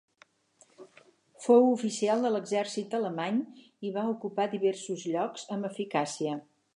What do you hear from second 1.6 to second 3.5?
oficial de l'exèrcit alemany